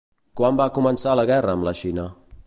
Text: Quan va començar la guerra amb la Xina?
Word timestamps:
Quan 0.39 0.55
va 0.61 0.65
començar 0.77 1.13
la 1.19 1.25
guerra 1.33 1.55
amb 1.57 1.67
la 1.69 1.75
Xina? 1.83 2.07